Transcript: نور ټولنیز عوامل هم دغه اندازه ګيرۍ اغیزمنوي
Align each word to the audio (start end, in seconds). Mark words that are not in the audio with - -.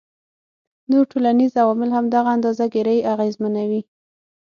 نور 0.91 1.03
ټولنیز 1.11 1.51
عوامل 1.63 1.89
هم 1.93 2.05
دغه 2.15 2.29
اندازه 2.37 2.65
ګيرۍ 2.73 2.99
اغیزمنوي 3.13 3.81